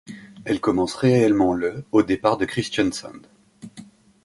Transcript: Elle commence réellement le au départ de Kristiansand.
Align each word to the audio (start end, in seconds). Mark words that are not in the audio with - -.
Elle 0.45 0.59
commence 0.59 0.95
réellement 0.95 1.53
le 1.53 1.85
au 1.91 2.01
départ 2.01 2.37
de 2.37 2.45
Kristiansand. 2.45 3.21